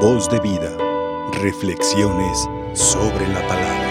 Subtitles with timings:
[0.00, 0.76] Voz de vida.
[1.40, 3.86] Reflexiones sobre la palabra.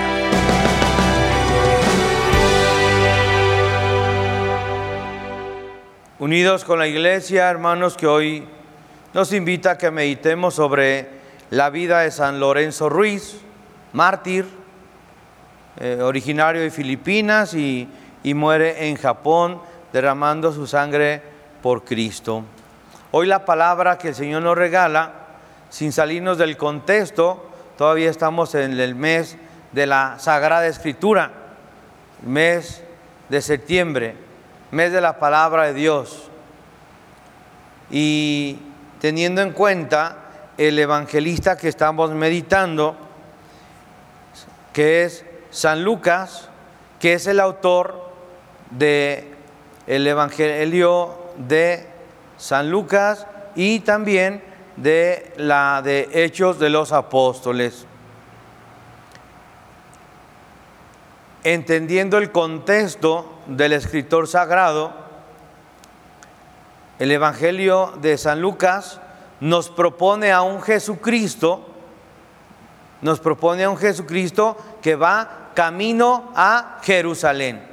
[6.20, 8.47] Unidos con la iglesia, hermanos, que hoy
[9.15, 11.09] nos invita a que meditemos sobre
[11.49, 13.41] la vida de San Lorenzo Ruiz,
[13.91, 14.45] mártir,
[15.79, 17.89] eh, originario de Filipinas y,
[18.21, 19.59] y muere en Japón
[19.91, 21.19] derramando su sangre
[21.63, 22.43] por Cristo.
[23.09, 25.24] Hoy la palabra que el Señor nos regala,
[25.70, 27.45] sin salirnos del contexto,
[27.77, 29.38] todavía estamos en el mes
[29.72, 31.31] de la Sagrada Escritura,
[32.23, 32.81] mes
[33.30, 34.16] de septiembre,
[34.72, 36.30] mes de la palabra de Dios.
[37.91, 38.59] Y
[38.99, 40.17] teniendo en cuenta
[40.58, 42.95] el evangelista que estamos meditando,
[44.73, 46.50] que es San Lucas,
[47.00, 48.09] que es el autor
[48.72, 49.36] de
[49.88, 51.86] el Evangelio de
[52.38, 54.44] San Lucas y también
[54.77, 57.86] de la de Hechos de los Apóstoles.
[61.44, 64.94] Entendiendo el contexto del escritor sagrado,
[66.97, 69.00] el Evangelio de San Lucas
[69.39, 71.67] nos propone a un Jesucristo,
[73.02, 77.63] nos propone a un Jesucristo que va camino a Jerusalén.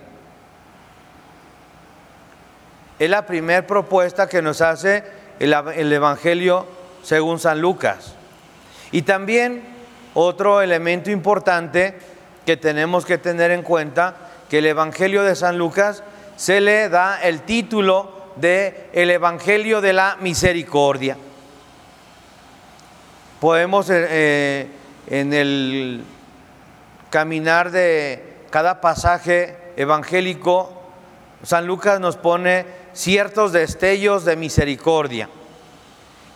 [2.98, 5.04] Es la primera propuesta que nos hace
[5.38, 6.66] el, el, Evangelio
[7.02, 8.14] según San Lucas.
[8.90, 9.62] Y también
[10.14, 11.98] otro elemento importante
[12.44, 14.16] que tenemos que tener en cuenta,
[14.48, 16.02] que el Evangelio de San Lucas
[16.36, 21.16] se le da el título de el Evangelio de la Misericordia.
[23.40, 24.68] Podemos eh, eh
[25.08, 26.04] en el
[27.10, 30.72] caminar de cada pasaje evangélico,
[31.42, 35.28] San Lucas nos pone ciertos destellos de misericordia.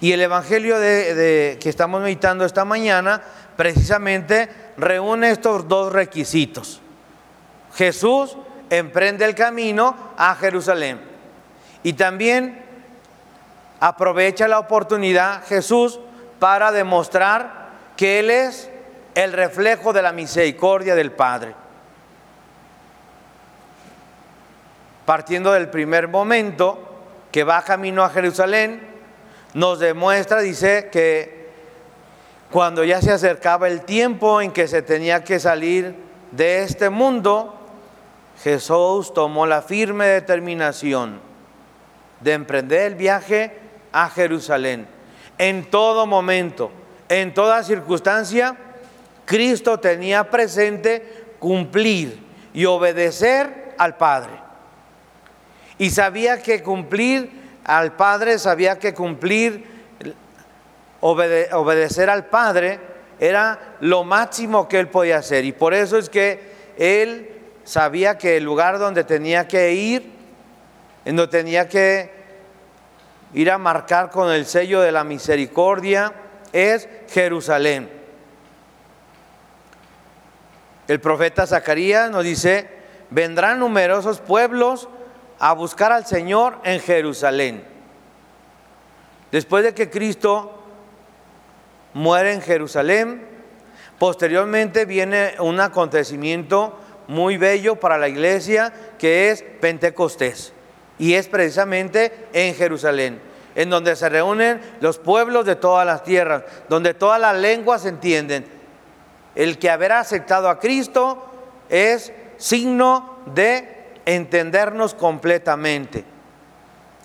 [0.00, 3.22] Y el Evangelio que estamos meditando esta mañana
[3.56, 6.80] precisamente reúne estos dos requisitos.
[7.74, 8.36] Jesús
[8.70, 11.00] emprende el camino a Jerusalén
[11.82, 12.62] y también
[13.80, 16.00] aprovecha la oportunidad Jesús
[16.38, 17.66] para demostrar
[17.96, 18.70] que Él es
[19.14, 21.54] el reflejo de la misericordia del Padre.
[25.06, 26.78] Partiendo del primer momento
[27.30, 28.95] que va camino a Jerusalén,
[29.56, 31.48] nos demuestra, dice, que
[32.50, 35.94] cuando ya se acercaba el tiempo en que se tenía que salir
[36.30, 37.58] de este mundo,
[38.44, 41.20] Jesús tomó la firme determinación
[42.20, 43.54] de emprender el viaje
[43.92, 44.86] a Jerusalén.
[45.38, 46.70] En todo momento,
[47.08, 48.58] en toda circunstancia,
[49.24, 54.32] Cristo tenía presente cumplir y obedecer al Padre.
[55.78, 59.66] Y sabía que cumplir al Padre, sabía que cumplir,
[61.00, 62.80] obede obedecer al Padre
[63.18, 65.44] era lo máximo que él podía hacer.
[65.44, 66.40] Y por eso es que
[66.76, 67.30] él
[67.64, 70.12] sabía que el lugar donde tenía que ir,
[71.04, 72.10] donde tenía que
[73.32, 76.12] ir a marcar con el sello de la misericordia,
[76.52, 77.90] es Jerusalén.
[80.88, 82.68] El profeta Zacarías nos dice,
[83.10, 84.88] vendrán numerosos pueblos
[85.38, 87.64] a buscar al Señor en Jerusalén.
[89.30, 90.52] Después de que Cristo
[91.94, 93.26] muere en Jerusalén,
[93.98, 100.52] posteriormente viene un acontecimiento muy bello para la iglesia que es Pentecostés.
[100.98, 103.20] Y es precisamente en Jerusalén,
[103.54, 107.90] en donde se reúnen los pueblos de todas las tierras, donde todas las lenguas se
[107.90, 108.46] entienden,
[109.34, 111.30] el que haber aceptado a Cristo
[111.68, 113.75] es signo de
[114.06, 116.04] entendernos completamente.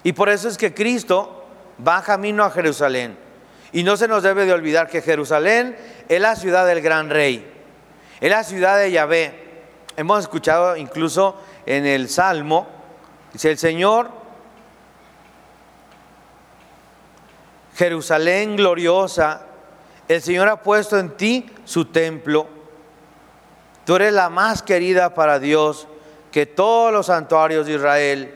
[0.04, 1.46] Y por eso es que Cristo
[1.86, 3.18] va camino a Jerusalén.
[3.74, 5.76] Y no se nos debe de olvidar que Jerusalén
[6.08, 7.50] es la ciudad del gran rey,
[8.20, 9.34] es la ciudad de Yahvé.
[9.98, 12.68] Hemos escuchado incluso en el Salmo,
[13.34, 14.10] dice el Señor,
[17.76, 19.46] Jerusalén gloriosa,
[20.08, 22.48] el Señor ha puesto en ti su templo.
[23.86, 25.88] Tú eres la más querida para Dios
[26.32, 28.36] que todos los santuarios de Israel.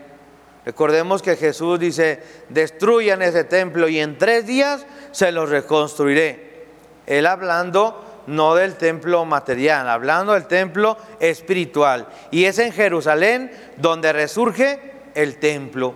[0.64, 6.66] Recordemos que Jesús dice, destruyan ese templo y en tres días se los reconstruiré.
[7.06, 12.08] Él hablando no del templo material, hablando del templo espiritual.
[12.30, 14.80] Y es en Jerusalén donde resurge
[15.14, 15.94] el templo.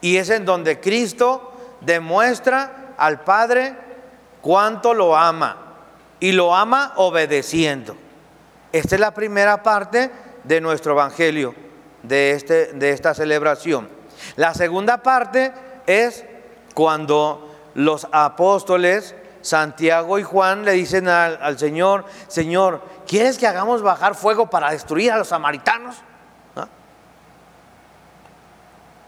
[0.00, 3.74] Y es en donde Cristo demuestra al Padre
[4.40, 5.56] cuánto lo ama
[6.18, 7.96] y lo ama obedeciendo.
[8.72, 10.10] Esta es la primera parte
[10.44, 11.54] de nuestro evangelio,
[12.02, 13.88] de, este, de esta celebración.
[14.36, 15.52] La segunda parte
[15.86, 16.24] es
[16.74, 24.14] cuando los apóstoles, Santiago y Juan, le dicen al, Señor, Señor, ¿quieres que hagamos bajar
[24.14, 25.96] fuego para destruir a los samaritanos?
[26.56, 26.68] ¿Ah?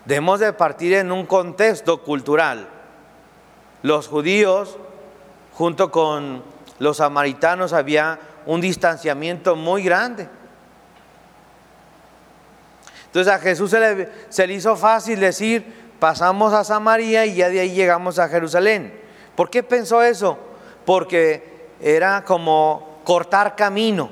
[0.04, 2.68] Debemos de partir en un contexto cultural.
[3.82, 4.78] Los judíos,
[5.52, 6.42] junto con
[6.78, 10.28] los samaritanos, había un distanciamiento muy grande.
[13.12, 17.50] Entonces a Jesús se le, se le hizo fácil decir, pasamos a Samaria y ya
[17.50, 18.98] de ahí llegamos a Jerusalén.
[19.36, 20.38] ¿Por qué pensó eso?
[20.86, 24.08] Porque era como cortar camino,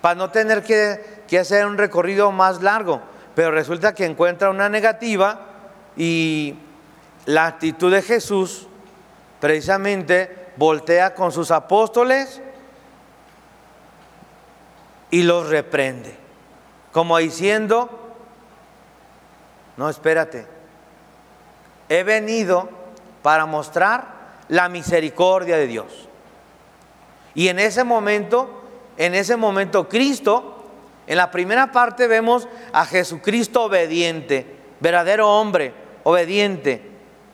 [0.00, 3.02] para no tener que, que hacer un recorrido más largo.
[3.34, 5.40] Pero resulta que encuentra una negativa
[5.96, 6.54] y
[7.26, 8.68] la actitud de Jesús
[9.40, 12.40] precisamente voltea con sus apóstoles
[15.10, 16.16] y los reprende,
[16.98, 17.88] como diciendo,
[19.76, 20.48] no, espérate,
[21.88, 22.68] he venido
[23.22, 26.08] para mostrar la misericordia de Dios.
[27.36, 28.64] Y en ese momento,
[28.96, 30.64] en ese momento Cristo,
[31.06, 35.72] en la primera parte vemos a Jesucristo obediente, verdadero hombre,
[36.02, 36.82] obediente,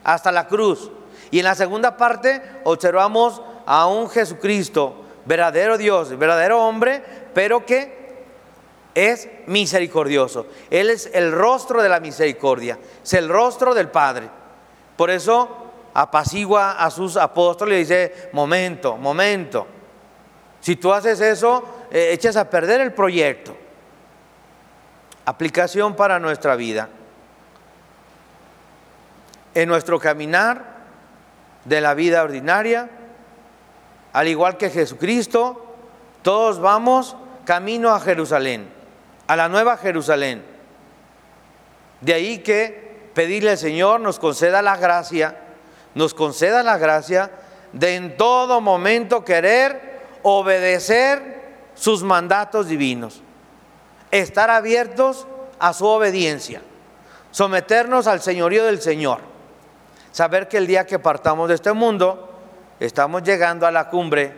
[0.05, 0.91] hasta la cruz.
[1.31, 7.03] Y en la segunda parte observamos a un Jesucristo, verdadero Dios, verdadero hombre,
[7.33, 8.04] pero que
[8.95, 10.47] es misericordioso.
[10.71, 14.29] Él es el rostro de la misericordia, es el rostro del Padre.
[14.97, 19.67] Por eso apacigua a sus apóstoles y dice, momento, momento.
[20.61, 23.57] Si tú haces eso, eh, echas a perder el proyecto.
[25.25, 26.89] Aplicación para nuestra vida.
[29.55, 30.75] En nuestro caminar
[31.65, 32.91] de la vida ordinaria,
[34.13, 35.77] al igual que Jesucristo,
[36.23, 38.73] todos vamos camino a Jerusalén,
[39.27, 40.45] a la nueva Jerusalén.
[42.01, 45.39] De ahí que pedirle al Señor nos conceda la gracia,
[45.95, 47.31] nos conceda la gracia
[47.73, 51.43] de en todo momento querer obedecer
[51.75, 53.23] sus mandatos divinos,
[54.11, 55.27] estar abiertos
[55.59, 56.63] a su obediencia,
[57.31, 59.21] someternos al señorío del Señor,
[60.13, 62.31] saber que el día que partamos de este mundo,
[62.81, 64.33] estamos llegando a la cumbre,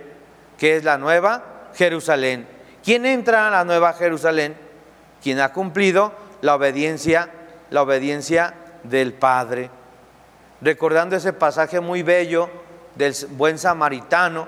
[0.56, 2.56] que es la nueva Jerusalén
[2.86, 4.56] ¿Quién entra a la nueva Jerusalén?
[5.22, 7.30] Quien ha cumplido la obediencia,
[7.70, 9.70] la obediencia del Padre.
[10.60, 12.48] Recordando ese pasaje muy bello
[12.94, 14.46] del buen samaritano,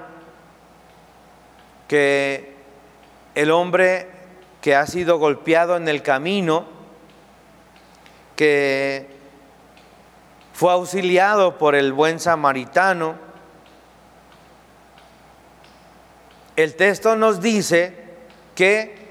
[1.87, 2.55] que
[3.35, 4.09] el hombre
[4.61, 6.67] que ha sido golpeado en el camino,
[8.37, 9.09] que
[10.53, 13.15] fue auxiliado por el buen samaritano,
[16.57, 17.95] el texto nos dice
[18.57, 19.08] que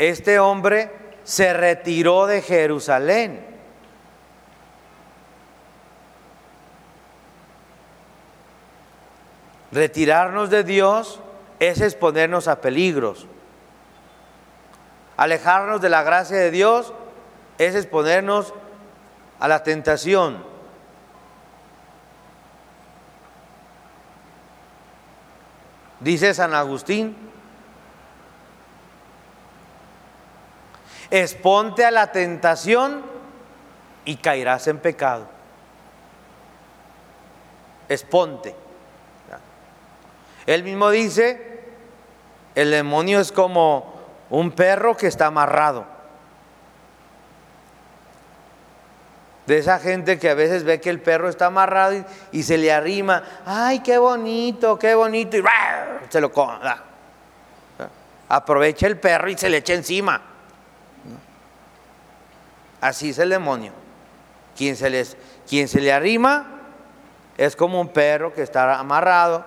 [0.00, 0.90] este hombre
[1.24, 3.46] se retiró de Jerusalén.
[9.70, 11.20] Retirarnos de Dios
[11.58, 13.26] es exponernos a peligros.
[15.18, 16.94] Alejarnos de la gracia de Dios
[17.58, 18.54] es exponernos
[19.38, 20.42] a la tentación.
[26.00, 27.29] Dice San Agustín,
[31.10, 33.02] exponte a la tentación
[34.04, 35.28] y caerás en pecado.
[37.88, 38.54] Exponte.
[40.46, 41.62] Él mismo dice,
[42.54, 43.94] el demonio es como
[44.30, 46.00] un perro que está amarrado.
[49.50, 52.72] de esa gente que a veces ve que el perro está amarrado y, se le
[52.72, 55.42] arrima, ay, qué bonito, qué bonito, y
[56.08, 56.54] se lo come.
[58.28, 60.29] Aprovecha el perro y se le echa encima.
[62.80, 63.72] Así es el demonio.
[64.56, 65.16] Quien se, les,
[65.48, 66.46] quien se le arrima
[67.36, 69.44] es como un perro que está amarrado.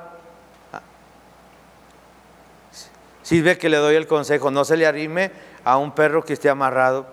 [3.21, 5.31] Si ve que le doy el consejo, no se le arrime
[5.63, 7.07] a un perro que esté amarrado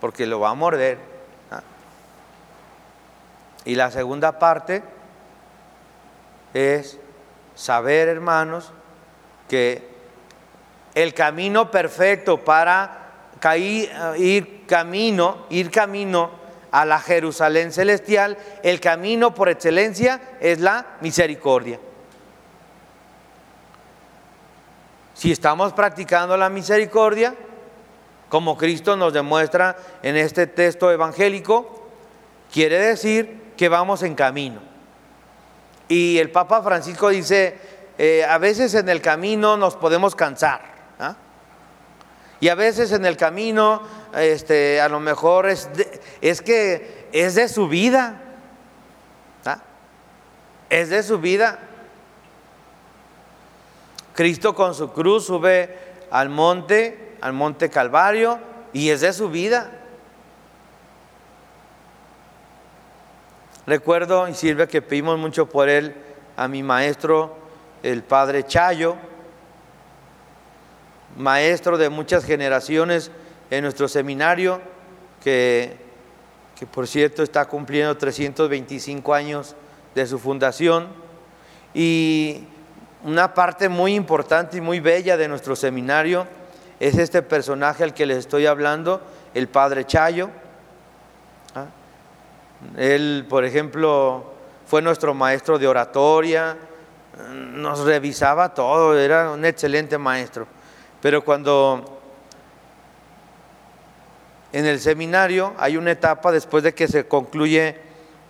[0.00, 0.98] porque lo va a morder.
[3.64, 4.82] Y la segunda parte
[6.52, 6.98] es
[7.54, 8.70] saber, hermanos,
[9.48, 9.88] que
[10.94, 13.03] el camino perfecto para
[13.56, 16.30] ir camino, ir camino
[16.70, 21.78] a la Jerusalén celestial, el camino por excelencia es la misericordia.
[25.14, 27.34] Si estamos practicando la misericordia,
[28.28, 31.88] como Cristo nos demuestra en este texto evangélico,
[32.52, 34.60] quiere decir que vamos en camino.
[35.86, 37.56] Y el Papa Francisco dice,
[37.98, 40.73] eh, a veces en el camino nos podemos cansar.
[42.40, 43.82] Y a veces en el camino
[44.16, 45.68] este, a lo mejor es,
[46.20, 48.20] es que es de su vida.
[49.44, 49.60] ¿ah?
[50.68, 51.58] Es de su vida.
[54.14, 55.76] Cristo con su cruz sube
[56.10, 58.38] al monte, al monte Calvario,
[58.72, 59.70] y es de su vida.
[63.66, 65.96] Recuerdo, y sirve que pedimos mucho por él,
[66.36, 67.36] a mi maestro,
[67.82, 68.96] el padre Chayo,
[71.16, 73.10] maestro de muchas generaciones
[73.50, 74.60] en nuestro seminario,
[75.22, 75.76] que,
[76.58, 79.56] que por cierto está cumpliendo 325 años
[79.94, 80.88] de su fundación.
[81.72, 82.44] Y
[83.04, 86.26] una parte muy importante y muy bella de nuestro seminario
[86.80, 89.00] es este personaje al que les estoy hablando,
[89.34, 90.30] el padre Chayo
[92.76, 94.24] él, por ejemplo,
[94.66, 96.56] fue nuestro maestro de oratoria,
[97.32, 100.46] nos revisaba todo, era un excelente maestro.
[101.04, 102.00] Pero cuando
[104.54, 107.76] en el seminario hay una etapa después de que se concluye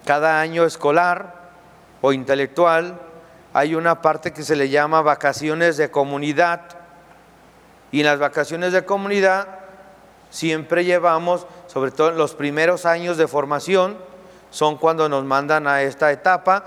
[0.05, 1.53] cada año escolar
[2.01, 3.01] o intelectual,
[3.53, 6.63] hay una parte que se le llama vacaciones de comunidad.
[7.93, 9.47] Y en las vacaciones de comunidad
[10.31, 13.97] siempre llevamos, sobre todo en los primeros años de formación,
[14.51, 16.65] son cuando nos mandan a esta etapa,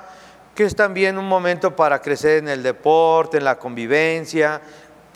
[0.55, 4.61] que es también un momento para crecer en el deporte, en la convivencia,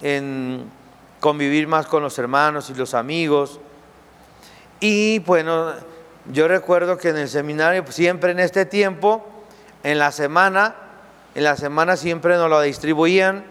[0.02, 0.81] en
[1.22, 3.62] convivir más con los hermanos y los amigos.
[4.82, 5.72] Y bueno,
[6.30, 9.26] yo recuerdo que en el seminario, pues, siempre en este tiempo,
[9.84, 10.76] en la semana,
[11.34, 13.46] en la semana siempre nos lo distribuían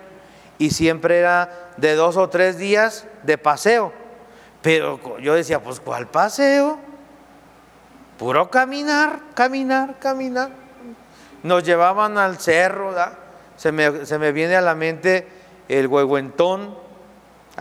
[0.59, 3.93] y siempre era de dos o tres días de paseo.
[4.61, 6.79] Pero yo decía, pues ¿cuál paseo?
[8.19, 10.51] Puro caminar, caminar, caminar.
[11.43, 12.95] Nos llevaban al cerro,
[13.57, 15.27] se me, viene a la mente
[15.69, 16.77] el huehuentón,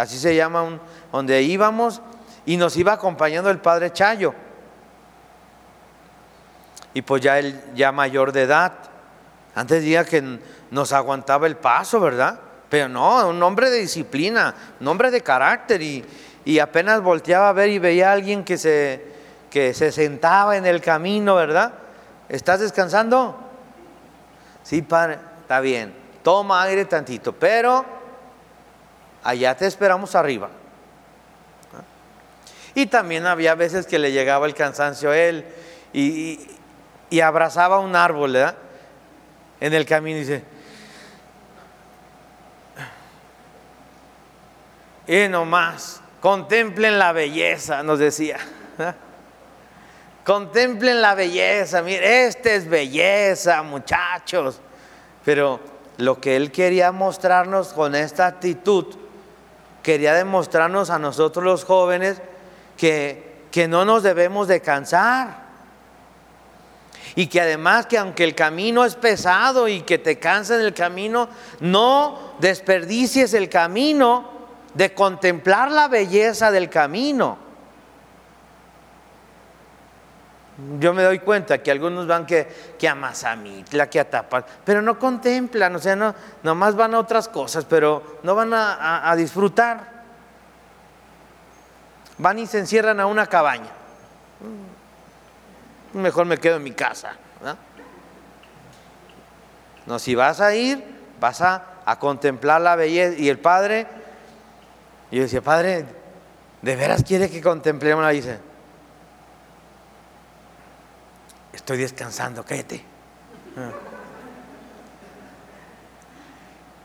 [0.01, 0.79] así se llama,
[1.11, 2.01] donde íbamos,
[2.45, 4.33] y nos iba acompañando el padre Chayo.
[6.93, 8.73] Y pues ya él, ya mayor de edad,
[9.55, 10.39] antes decía que
[10.71, 12.39] nos aguantaba el paso, ¿verdad?
[12.69, 16.05] Pero no, un hombre de disciplina, un hombre de carácter, y,
[16.45, 19.09] y apenas volteaba a ver y veía a alguien que se
[19.49, 21.73] que se sentaba en el camino, ¿verdad?
[22.29, 23.37] ¿Estás descansando?
[24.63, 25.93] Sí, padre, está bien.
[26.21, 27.83] Toma aire tantito, pero
[29.23, 30.49] allá te esperamos arriba.
[32.75, 35.45] Y también había veces que le llegaba el cansancio a él
[35.93, 36.39] y,
[37.21, 38.55] abrazaba un árbol, ¿verdad?
[39.59, 40.43] En el camino y dice,
[45.07, 48.37] y nomás, contemplen la belleza, nos decía.
[50.23, 54.61] Contemplen la belleza, mire, esta es belleza, muchachos.
[55.25, 55.59] Pero
[55.97, 58.85] lo que él quería mostrarnos con esta actitud,
[59.89, 62.21] quería demostrarnos a nosotros los jóvenes
[62.77, 65.49] que, que no nos debemos de cansar.
[67.15, 70.75] Y que además que aunque el camino es pesado y que te cansa en el
[70.75, 71.27] camino,
[71.59, 74.29] no desperdicies el camino
[74.75, 77.39] de contemplar la belleza del camino.
[80.79, 82.47] Yo me doy cuenta que algunos van que,
[82.77, 86.99] que a Mazamitla, que a Tapas, pero no contemplan, o sea, no, nomás van a
[86.99, 89.99] otras cosas, pero no van a, disfrutar.
[92.17, 93.69] Van y se encierran a una cabaña.
[95.93, 97.13] Mm, mejor me quedo en mi casa.
[99.85, 99.97] ¿no?
[99.97, 100.83] si vas a ir,
[101.19, 101.63] vas a,
[101.99, 103.17] contemplar la belleza.
[103.17, 103.87] Y el padre,
[105.11, 105.85] yo decía, padre,
[106.61, 108.39] ¿de veras quiere que contemplemos la belleza?
[111.69, 112.83] Estoy descansando, cállate.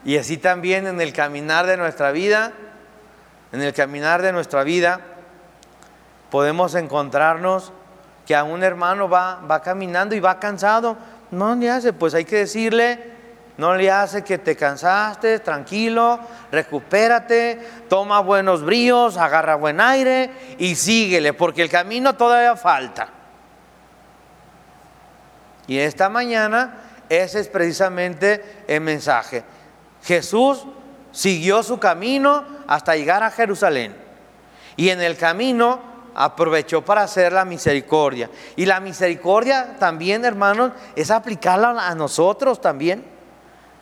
[0.05, 2.53] Y así también en el caminar de nuestra vida,
[3.53, 5.01] en el caminar de nuestra vida,
[6.31, 7.73] podemos encontrarnos
[8.27, 10.99] que a un hermano va, va caminando y va cansado.
[11.31, 13.15] No le hace, pues hay que decirle,
[13.57, 16.21] no le hace que te cansaste, tranquilo,
[16.53, 23.14] recupérate, toma buenos bríos, agarra buen aire y síguele, porque el camino todavía falta.
[25.67, 29.45] Y esta mañana ese es precisamente el mensaje.
[30.03, 30.65] Jesús
[31.13, 33.95] siguió su camino hasta llegar a Jerusalén.
[34.77, 35.81] Y en el camino
[36.15, 38.31] aprovechó para hacer la misericordia.
[38.57, 43.05] Y la misericordia también, hermanos, es aplicarla a nosotros también.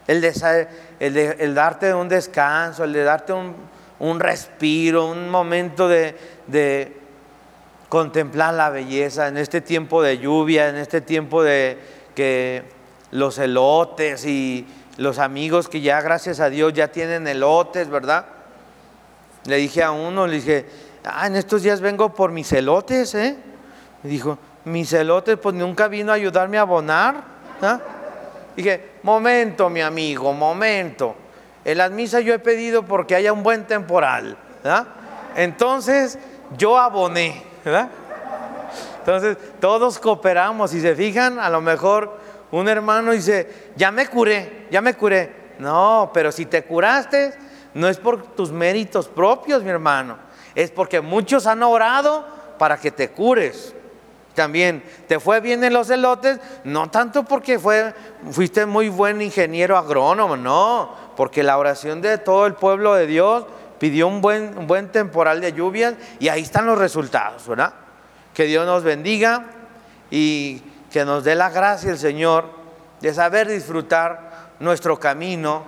[0.07, 6.17] El de, el darte un descanso, el de darte un, respiro, un momento de,
[6.49, 7.01] de
[7.93, 11.77] contemplar la belleza en este tiempo de lluvia, en este tiempo de
[12.15, 12.63] que
[13.11, 18.25] los elotes y los amigos que ya gracias a Dios ya tienen elotes, ¿verdad?
[19.45, 20.65] Le dije a uno, le dije,
[21.05, 23.37] ah, en estos días vengo por mis elotes, ¿eh?
[24.03, 27.23] Me dijo, mis elotes, pues nunca vino a ayudarme a abonar.
[27.61, 27.79] ¿ah?
[28.57, 31.15] Dije, momento, mi amigo, momento.
[31.63, 31.91] En las
[32.25, 34.39] yo he pedido porque haya un buen temporal.
[35.37, 36.19] Entonces,
[36.57, 37.51] yo aboné.
[37.64, 40.75] Entonces, todos cooperamos.
[40.75, 42.19] Y se fijan, a lo mejor
[42.50, 45.42] un hermano dice, ya me curé, ya me curé.
[45.59, 47.35] No, pero si te curaste,
[47.75, 50.19] no es por tus méritos propios, mi hermano.
[50.54, 52.26] Es porque muchos han orado
[52.59, 53.75] para que te cures.
[54.35, 57.61] También te fue bien en los elotes, no tanto porque
[58.31, 63.45] fuiste muy buen ingeniero agrónomo, no, porque la oración de todo el pueblo de Dios
[63.83, 67.73] pidió un buen, un buen temporal de lluvias y ahí están los resultados, ¿verdad?
[68.33, 69.47] Que Dios nos bendiga
[70.09, 70.62] y
[70.93, 72.45] que nos dé la gracia el Señor
[73.01, 75.65] de saber disfrutar nuestro camino,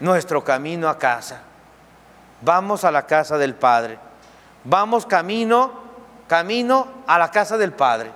[0.00, 1.40] nuestro camino a casa.
[2.42, 3.98] Vamos a la casa del Padre.
[4.64, 5.82] Vamos camino
[6.28, 8.10] camino a la casa del Padre.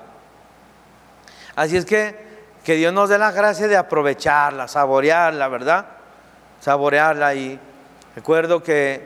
[1.56, 2.28] Así es que
[2.62, 5.86] que Dios nos dé la gracia de aprovecharla, saborearla, ¿verdad?
[6.60, 7.34] Saborearla.
[7.34, 7.58] Y
[8.18, 9.00] recuerdo que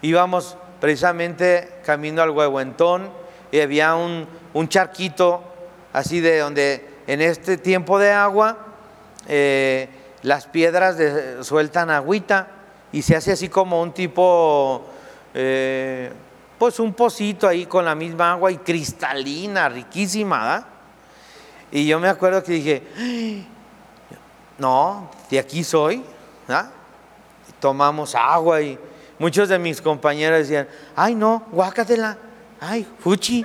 [0.00, 3.10] íbamos precisamente camino al Huehuentón
[3.52, 4.26] y había un,
[4.68, 5.42] charquito
[5.92, 8.56] así de donde en este tiempo de agua
[9.28, 9.90] eh,
[10.22, 10.96] las piedras
[11.42, 12.48] sueltan agüita
[12.90, 14.86] y se hace así como un tipo...
[15.34, 16.10] Eh,
[16.58, 20.66] pues un pocito ahí con la misma agua y cristalina, riquísima, ¿verdad?
[21.70, 22.82] Y yo me acuerdo que dije,
[24.56, 26.02] no, de aquí soy,
[26.48, 26.79] ¿verdad?
[27.60, 28.78] Tomamos agua y
[29.18, 32.16] muchos de mis compañeros decían, ay no, guácatela,
[32.60, 33.44] ay, fuchi,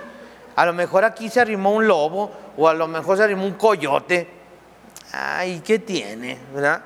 [0.56, 3.54] a lo mejor aquí se arrimó un lobo o a lo mejor se arrimó un
[3.54, 4.30] coyote.
[5.12, 6.40] Ay, ¿qué tiene?
[6.54, 6.82] ¿Verdad?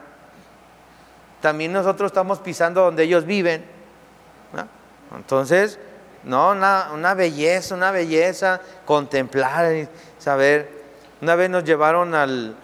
[1.41, 3.63] También nosotros estamos pisando donde ellos viven.
[4.51, 4.67] ¿verdad?
[5.15, 5.79] Entonces,
[6.23, 10.79] no, una, belleza, una belleza, contemplar, saber.
[11.21, 12.55] Una vez nos llevaron al,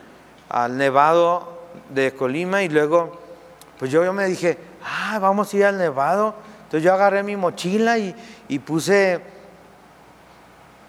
[0.71, 3.21] nevado de Colima y luego,
[3.77, 6.35] pues yo, yo me dije, ah, vamos a ir al nevado.
[6.63, 9.19] Entonces yo agarré mi mochila y, puse,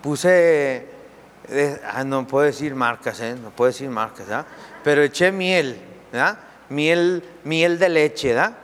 [0.03, 0.87] puse,
[1.49, 3.37] eh, ah, no puedo decir marcas, ¿eh?
[3.41, 4.47] no puedo decir marcas, ¿ah?
[4.83, 5.79] pero eché miel,
[6.13, 6.39] ¿verdad?
[6.71, 8.55] Miel, miel de leche, ¿verdad?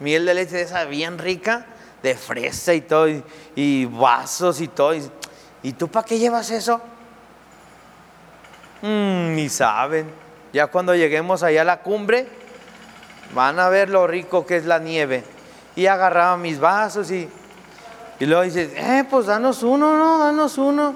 [0.00, 1.66] Miel de leche esa bien rica
[2.02, 3.08] de fresa y todo,
[3.54, 4.94] y, vasos y todo.
[5.62, 6.80] Y, tú para qué llevas eso?
[8.82, 10.06] Mm, ni saben.
[10.52, 12.28] Ya cuando lleguemos allá a la cumbre,
[13.34, 15.24] van a ver lo rico que es la nieve.
[15.76, 17.28] Y agarraba mis vasos y,
[18.18, 20.94] y luego dice, eh, pues danos uno, no, danos uno.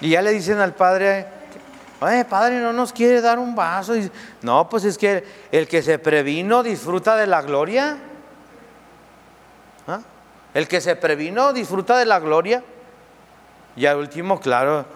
[0.00, 1.26] Y ya le dicen al padre,
[2.00, 3.96] oye, padre, no nos quiere dar un vaso.
[3.96, 4.10] Y,
[4.42, 7.98] no, pues es que el que se previno disfruta de la gloria.
[10.54, 12.64] El que se previno disfruta de la gloria.
[13.76, 14.86] Y al último, claro,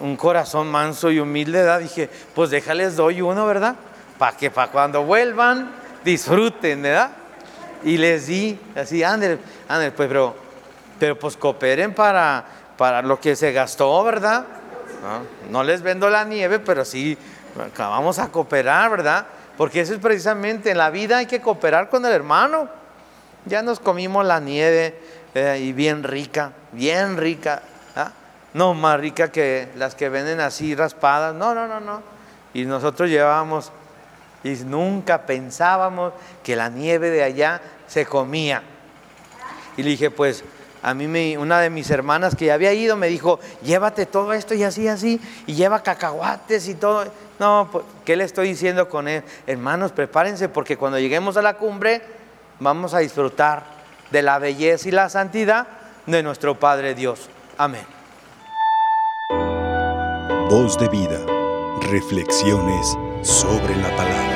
[0.00, 1.80] un corazón manso y humilde, ¿verdad?
[1.80, 3.76] dije, pues déjales doy uno, ¿verdad?
[4.18, 5.70] Para que para cuando vuelvan
[6.04, 7.10] disfruten, ¿verdad?
[7.82, 10.34] Y les di, así, ande, ande, pues, pero,
[10.98, 12.44] pero pues cooperen para,
[12.76, 14.44] para lo que se gastó, ¿verdad?
[15.02, 15.50] ¿No?
[15.50, 17.18] no les vendo la nieve, pero sí,
[17.76, 19.26] vamos a cooperar, ¿verdad?
[19.56, 22.68] Porque eso es precisamente, en la vida hay que cooperar con el hermano.
[23.46, 24.98] Ya nos comimos la nieve
[25.34, 27.62] eh, y bien rica, bien rica.
[27.94, 28.12] ¿ah?
[28.54, 31.34] No más rica que las que venden así raspadas.
[31.34, 32.02] No, no, no, no.
[32.54, 33.70] Y nosotros llevábamos
[34.44, 38.62] y nunca pensábamos que la nieve de allá se comía.
[39.76, 40.44] Y le dije, pues
[40.82, 44.54] a mí una de mis hermanas que ya había ido me dijo, llévate todo esto
[44.54, 47.06] y así, así, y lleva cacahuates y todo.
[47.38, 49.24] No, pues, ¿qué le estoy diciendo con él?
[49.46, 52.02] Hermanos, prepárense porque cuando lleguemos a la cumbre
[52.60, 53.64] vamos a disfrutar
[54.10, 55.66] de la belleza y la santidad
[56.06, 57.30] de nuestro Padre Dios.
[57.56, 57.86] Amén.
[60.50, 61.18] Voz de vida.
[61.90, 64.33] Reflexiones sobre la palabra.